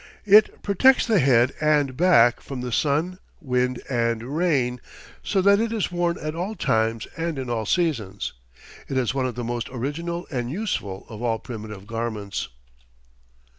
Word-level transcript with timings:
It 0.25 0.63
protects 0.63 1.05
the 1.05 1.19
head 1.19 1.53
and 1.61 1.95
back 1.95 2.41
from 2.41 2.61
the 2.61 2.71
sun, 2.71 3.19
wind 3.39 3.83
and 3.87 4.35
rain, 4.35 4.81
so 5.21 5.43
that 5.43 5.59
it 5.59 5.71
is 5.71 5.91
worn 5.91 6.17
at 6.17 6.33
all 6.33 6.55
times 6.55 7.05
and 7.15 7.37
in 7.37 7.51
all 7.51 7.67
seasons. 7.67 8.33
It 8.89 8.97
is 8.97 9.13
one 9.13 9.27
of 9.27 9.35
the 9.35 9.43
most 9.43 9.69
original 9.69 10.25
and 10.31 10.49
useful 10.49 11.05
of 11.07 11.21
all 11.21 11.37
primitive 11.37 11.85
garments. 11.85 12.47